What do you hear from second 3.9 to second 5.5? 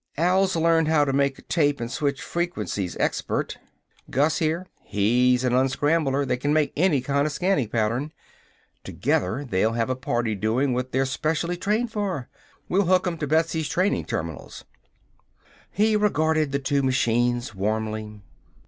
Gus, here, he's a